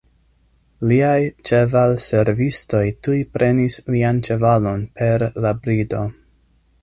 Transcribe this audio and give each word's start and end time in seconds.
Liaj 0.91 1.19
ĉevalservistoj 1.49 2.81
tuj 3.07 3.19
prenis 3.37 3.77
lian 3.95 4.23
ĉevalon 4.29 4.87
per 5.01 5.27
la 5.47 5.55
brido. 5.67 6.03